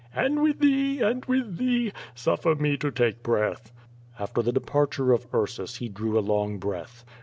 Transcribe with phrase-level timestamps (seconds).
[0.15, 1.91] "And with thee, and with thee!
[2.15, 3.71] Suffer me to take breath."
[4.17, 7.05] After the departure of Ursus he drew a long breath.